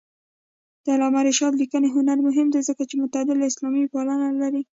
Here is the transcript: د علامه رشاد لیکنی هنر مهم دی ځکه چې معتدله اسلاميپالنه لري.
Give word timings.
د 0.83 0.85
علامه 0.95 1.21
رشاد 1.29 1.53
لیکنی 1.61 1.89
هنر 1.95 2.17
مهم 2.27 2.47
دی 2.53 2.61
ځکه 2.69 2.83
چې 2.89 2.93
معتدله 3.01 3.43
اسلاميپالنه 3.51 4.27
لري. 4.41 4.61